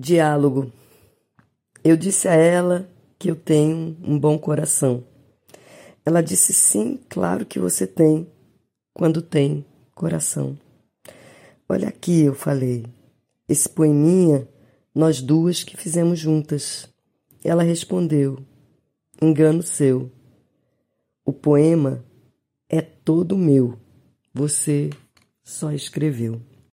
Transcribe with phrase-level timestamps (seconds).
[0.00, 0.72] Diálogo.
[1.84, 5.04] Eu disse a ela que eu tenho um bom coração.
[6.06, 8.26] Ela disse sim, claro que você tem,
[8.94, 10.58] quando tem coração.
[11.68, 12.86] Olha aqui, eu falei.
[13.46, 14.48] Esse poeminha,
[14.94, 16.88] nós duas que fizemos juntas.
[17.44, 18.38] Ela respondeu:
[19.20, 20.10] Engano seu.
[21.26, 22.02] O poema
[22.70, 23.78] é todo meu.
[24.32, 24.88] Você
[25.44, 26.40] só escreveu.